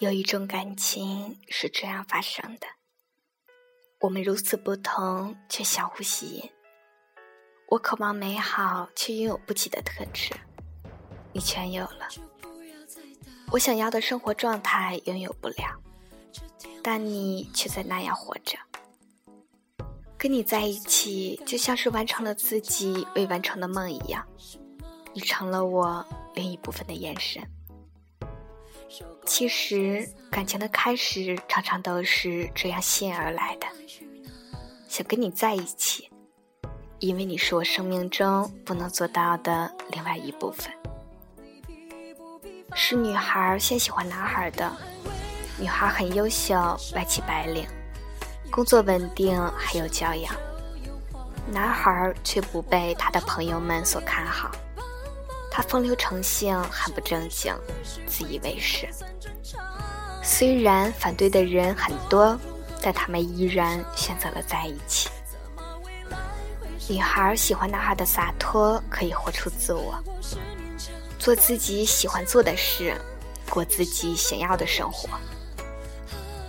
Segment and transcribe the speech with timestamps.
[0.00, 2.68] 有一种感情是这样发生的：
[3.98, 6.48] 我们如此不同，却相互吸引。
[7.66, 10.32] 我渴望美好，却拥有不起的特质，
[11.32, 12.06] 你全有了。
[13.50, 15.82] 我想要的生活状态拥有不了，
[16.80, 18.56] 但你却在那样活着。
[20.16, 24.24] 跟你在一起，就像是完成了自己未完成的梦一样，
[25.12, 26.06] 你成了我
[26.36, 27.42] 另一部分的眼神。
[29.26, 33.66] 其实，感情的开始常常都是这样吸引而来的。
[34.88, 36.10] 想跟你在一起，
[36.98, 40.72] 因为你是我生命中不能做到的另外一部分。
[42.74, 44.70] 是女孩先喜欢男孩的，
[45.60, 46.54] 女孩很优秀，
[46.94, 47.66] 外企白领，
[48.50, 50.34] 工作稳定，还有教养。
[51.52, 54.50] 男孩却不被他的朋友们所看好。
[55.58, 57.52] 他风流成性，很不正经，
[58.06, 58.88] 自以为是。
[60.22, 62.38] 虽然反对的人很多，
[62.80, 65.08] 但他们依然选择了在一起。
[66.88, 69.98] 女孩喜欢男孩的洒脱，可以活出自我，
[71.18, 72.96] 做自己喜欢做的事，
[73.50, 75.08] 过自己想要的生活。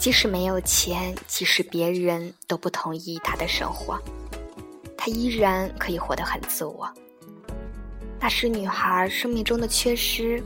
[0.00, 4.02] 即使没有钱，即使别人都不同意他的生活，
[4.98, 6.92] 他依然可以活得很自我。
[8.20, 10.42] 那是女孩生命中的缺失。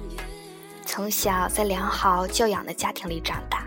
[0.84, 3.64] 从小在良好教养的家庭里长大，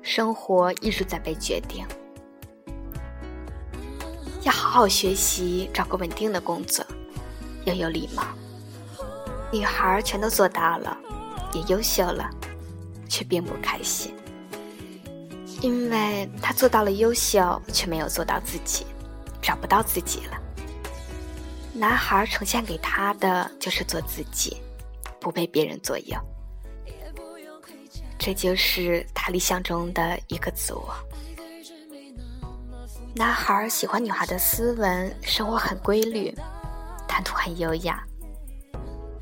[0.00, 1.84] 生活一直在被决定。
[4.42, 6.84] 要好好学习，找个稳定的工作，
[7.64, 8.22] 要有礼貌。
[9.52, 10.96] 女孩全都做到了，
[11.52, 12.30] 也优秀了，
[13.08, 14.14] 却并不开心，
[15.60, 18.86] 因为她做到了优秀，却没有做到自己，
[19.42, 20.39] 找不到自己了。
[21.80, 24.60] 男孩呈现给她的就是做自己，
[25.18, 26.14] 不被别人左右。
[28.18, 30.94] 这就是他理想中的一个自我。
[33.14, 36.36] 男孩喜欢女孩的斯文，生活很规律，
[37.08, 38.04] 谈吐很优雅，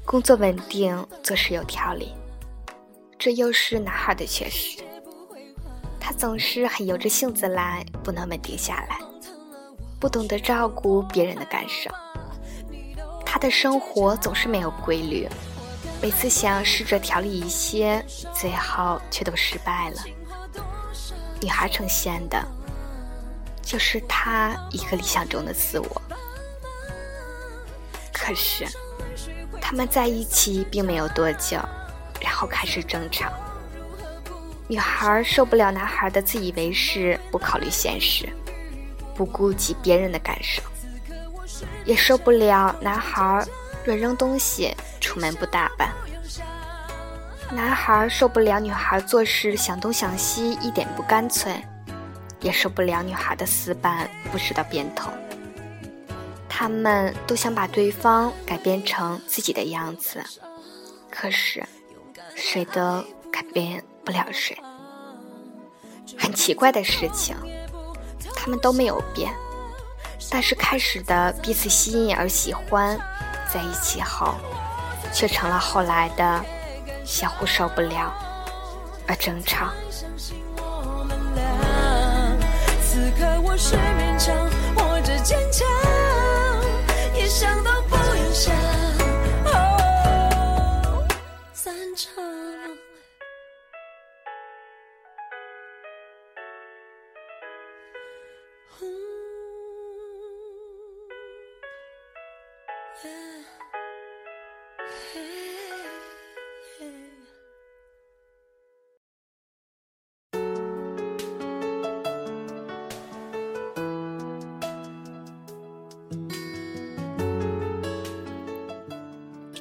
[0.05, 2.13] 工作稳定，做事有条理。
[3.17, 4.83] 这又是男孩的缺失。
[6.01, 8.99] 他总是很由着性子来，不能稳定下来，
[10.01, 11.89] 不懂得照顾别人的感受。
[13.39, 15.29] 他的生活总是没有规律，
[16.03, 18.05] 每次想试着调理一些，
[18.35, 20.03] 最后却都失败了。
[21.41, 22.45] 女孩呈现的，
[23.63, 26.03] 就是他一个理想中的自我。
[28.13, 28.67] 可是，
[29.61, 31.59] 他们在一起并没有多久，
[32.21, 33.33] 然后开始争吵。
[34.67, 38.29] 女孩受不了男孩的自以为是，不考虑现实，
[39.15, 40.61] 不顾及别人的感受。
[41.85, 43.47] 也受不了男孩
[43.85, 45.89] 乱扔东西、出门不打扮；
[47.51, 51.53] 男孩受不了女孩做事想东想西、一点不干脆；
[52.41, 55.11] 也受不了女孩的死板、不知道变通。
[56.49, 60.23] 他们都想把对方改变成自己的样子，
[61.11, 61.65] 可是
[62.35, 64.59] 谁都改变不了谁。
[66.19, 67.37] 很奇怪的事情，
[68.35, 69.33] 他们都没有变。
[70.31, 72.99] 但是开始的彼此吸引而喜欢，
[73.53, 74.35] 在一起后，
[75.13, 76.45] 却成了后来的
[77.05, 78.13] 相互受不了
[79.07, 79.69] 而争吵。
[82.83, 84.37] 此刻我是勉强，
[84.77, 85.67] 或者坚强，
[87.15, 88.88] 也想到不用想。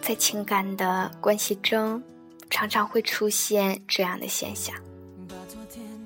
[0.01, 2.01] 在情感的关系中，
[2.49, 4.73] 常常会出现这样的现象：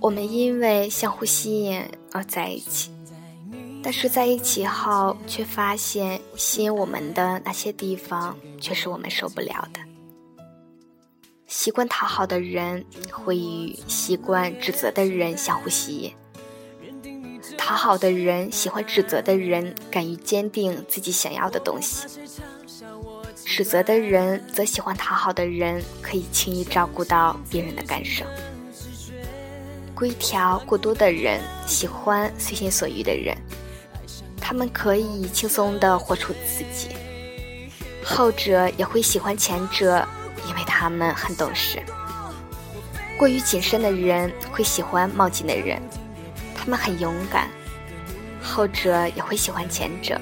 [0.01, 1.81] 我们因为相互吸引
[2.11, 2.91] 而在一起，
[3.83, 9.79] 但是在一起后，却发现吸引我们的那些地方，却是我们受不了的。
[11.47, 16.13] 习惯讨好的人会与习惯指责的人相互吸引，
[17.57, 22.07] 讨好的人喜欢指责的人，敢于坚定自己想要的东西。
[23.43, 28.23] 指责的人则喜欢讨好的人，可以轻易照顾到别人的感受。
[29.93, 33.37] 规条过多的人喜欢随心所欲的人，
[34.51, 36.89] 他们可以轻松地活出自己。
[38.03, 40.05] 后者也会喜欢前者，
[40.45, 41.81] 因为他们很懂事。
[43.17, 45.81] 过于谨慎的人会喜欢冒进的人，
[46.53, 47.47] 他们很勇敢；
[48.43, 50.19] 后者也会喜欢前者，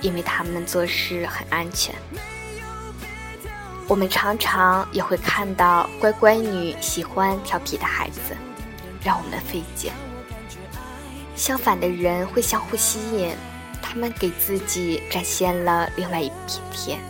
[0.00, 1.94] 因为他们做事很安全。
[3.86, 8.34] 我们常常也会看到乖乖女喜欢调皮的孩子，
[9.02, 9.92] 让我们费解。
[11.36, 13.34] 相反的人会相互吸引，
[13.82, 17.00] 他们给自己展现了另外一片天，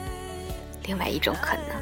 [0.86, 1.76] 另外一种可能。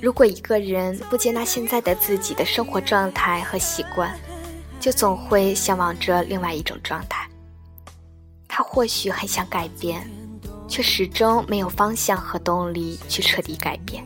[0.00, 4.16] 如果一个人不接纳现在的自己的生活状态和习惯，
[4.80, 7.28] 就总会向往着另外一种状态。
[8.46, 10.08] 他或许很想改变，
[10.66, 14.04] 却始终没有方向和动力去彻底改变。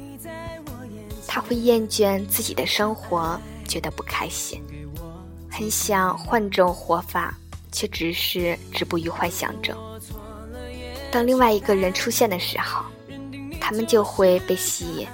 [1.27, 4.63] 他会厌倦自己的生活，觉得不开心，
[5.63, 7.39] 很想换种活法，
[7.71, 9.73] 却只是止步于幻想中。
[11.09, 12.85] 当另外一个人出现的时候，
[13.61, 15.07] 他们就会被吸引。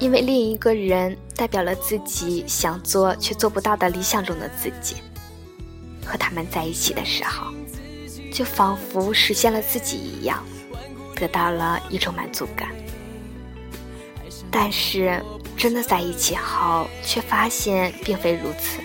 [0.00, 4.96] 因为另一个人代表了自己想做却做不到的理想中的自己，
[6.04, 7.46] 和他们在一起的时候，
[8.32, 10.44] 就仿佛实现了自己一样，
[11.14, 12.70] 得到了一种满足感。
[14.50, 15.22] 但是
[15.56, 18.82] 真的在一起后，却发现并非如此。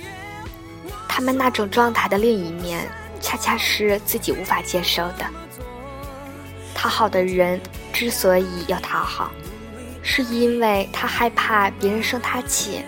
[1.10, 2.88] 他们那种状态的另一面，
[3.20, 5.26] 恰恰是自己无法接受的。
[6.74, 7.60] 讨好的人
[7.92, 9.30] 之所以要讨好。
[10.02, 12.82] 是因为他害怕别人生他气，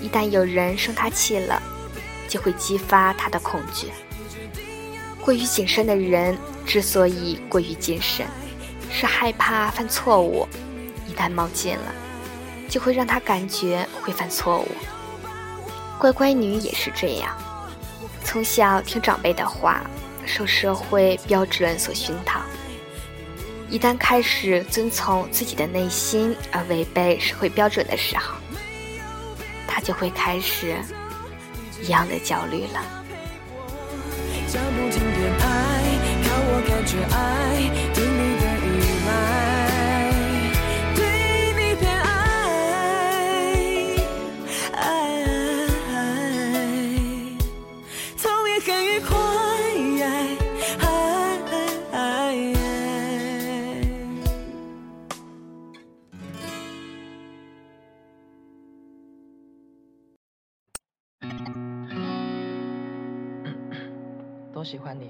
[0.00, 1.62] 一旦有人生他气了，
[2.28, 3.86] 就会激发他的恐惧。
[5.24, 6.36] 过于谨慎的人
[6.66, 8.26] 之所以过于谨慎，
[8.90, 10.46] 是害怕犯错误，
[11.06, 11.94] 一旦冒进了，
[12.68, 14.68] 就会让他感觉会犯错误。
[15.98, 17.34] 乖乖女也是这样，
[18.24, 19.82] 从小听长辈的话，
[20.24, 22.40] 受社会标准所熏陶。
[23.68, 28.34] 一旦开始遵从自己的内心而违背社会标准的时候，
[29.66, 30.76] 他就会开始
[31.82, 32.80] 一样的焦虑了。
[64.60, 65.06] 多喜欢你，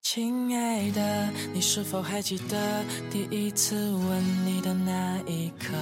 [0.00, 5.74] 亲爱的，你是否还记得第一次吻你的那一刻？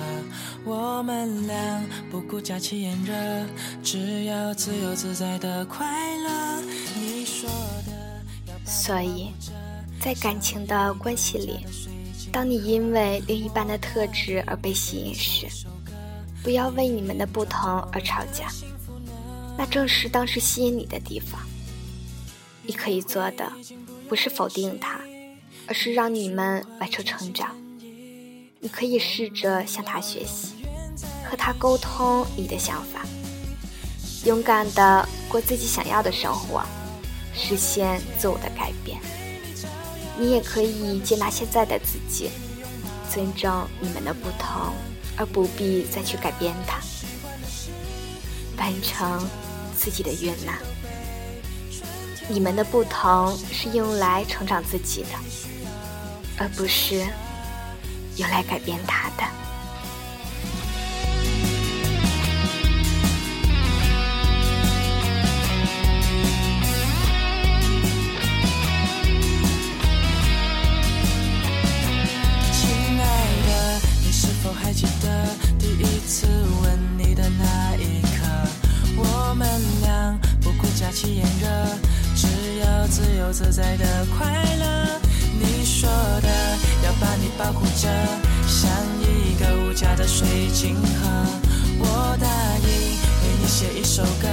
[0.65, 3.15] 我们俩不顾假期炎热，
[3.85, 6.61] 只要自由自在的快乐。
[6.97, 7.49] 你说
[7.87, 8.67] 的。
[8.67, 9.31] 所以，
[10.01, 11.65] 在感情的关系里，
[12.33, 15.47] 当你因为另一半的特质而被吸引时，
[16.43, 18.49] 不要为你们的不同而吵架，
[19.57, 21.41] 那正是当时吸引你的地方。
[22.65, 23.53] 你可以做的，
[24.09, 25.01] 不是否定他，
[25.67, 27.57] 而是让你们外出成长。
[28.61, 30.65] 你可以试着向他学习，
[31.29, 33.05] 和他沟通你的想法，
[34.25, 36.63] 勇敢的过自己想要的生活，
[37.35, 39.01] 实现自我的改变。
[40.17, 42.31] 你也可以接纳现在的自己，
[43.11, 44.73] 尊重你们的不同，
[45.17, 46.79] 而不必再去改变他，
[48.59, 49.29] 完成
[49.77, 50.57] 自己的悦纳。
[52.29, 55.09] 你们的不同是用来成长自己的，
[56.39, 57.05] 而不是
[58.17, 59.42] 用来改变他的。
[87.53, 87.89] 护着，
[88.47, 91.27] 像一个无价的水晶盒。
[91.79, 92.27] 我答
[92.59, 94.29] 应为你写一首歌，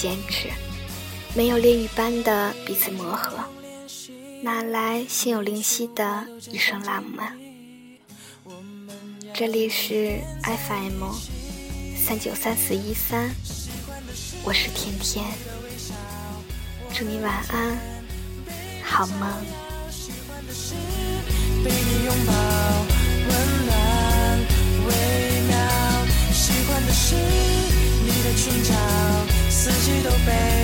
[0.00, 0.48] 坚持，
[1.34, 3.36] 没有炼狱般的彼此磨合，
[4.44, 7.36] 哪来心有灵犀的一生浪漫？
[9.34, 11.02] 这里是 FM
[11.96, 13.28] 三九三四一三，
[14.44, 15.24] 我是甜甜，
[16.94, 17.76] 祝你晚安，
[18.84, 19.28] 好梦。
[21.64, 22.32] 被你拥抱，
[23.26, 24.38] 温暖
[24.86, 25.58] 微妙。
[26.32, 28.87] 喜欢的是你的裙角。
[30.28, 30.57] back.